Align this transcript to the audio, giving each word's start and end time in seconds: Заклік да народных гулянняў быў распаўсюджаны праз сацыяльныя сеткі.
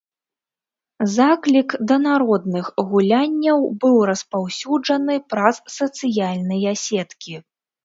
Заклік 1.15 1.75
да 1.91 1.97
народных 2.07 2.71
гулянняў 2.95 3.59
быў 3.85 3.99
распаўсюджаны 4.13 5.15
праз 5.35 5.63
сацыяльныя 5.77 6.77
сеткі. 6.89 7.33